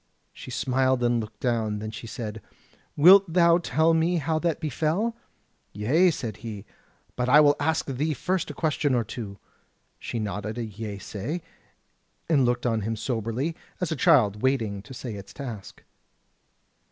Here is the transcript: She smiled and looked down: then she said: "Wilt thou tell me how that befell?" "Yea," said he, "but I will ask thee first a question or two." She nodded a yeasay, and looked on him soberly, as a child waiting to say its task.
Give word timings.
She 0.33 0.49
smiled 0.49 1.03
and 1.03 1.19
looked 1.19 1.39
down: 1.41 1.77
then 1.77 1.91
she 1.91 2.07
said: 2.07 2.41
"Wilt 2.97 3.31
thou 3.31 3.59
tell 3.59 3.93
me 3.93 4.15
how 4.17 4.39
that 4.39 4.59
befell?" 4.59 5.15
"Yea," 5.73 6.09
said 6.09 6.37
he, 6.37 6.65
"but 7.15 7.29
I 7.29 7.39
will 7.39 7.55
ask 7.59 7.85
thee 7.85 8.15
first 8.15 8.49
a 8.49 8.55
question 8.55 8.95
or 8.95 9.03
two." 9.03 9.37
She 9.99 10.17
nodded 10.17 10.57
a 10.57 10.65
yeasay, 10.65 11.43
and 12.27 12.45
looked 12.45 12.65
on 12.65 12.81
him 12.81 12.95
soberly, 12.95 13.55
as 13.79 13.91
a 13.91 13.95
child 13.95 14.41
waiting 14.41 14.81
to 14.81 14.93
say 14.95 15.13
its 15.13 15.33
task. 15.33 15.83